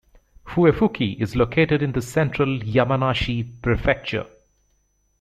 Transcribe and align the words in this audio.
Fuefuki 0.47 1.21
is 1.21 1.35
located 1.35 1.83
in 1.83 2.01
central 2.01 2.47
Yamanashi 2.61 3.61
Prefecture. 3.61 4.25